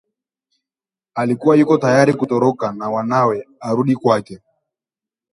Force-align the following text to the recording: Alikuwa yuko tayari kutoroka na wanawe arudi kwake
Alikuwa 1.15 1.55
yuko 1.55 1.77
tayari 1.77 2.13
kutoroka 2.13 2.71
na 2.71 2.89
wanawe 2.89 3.47
arudi 3.59 3.95
kwake 3.95 4.39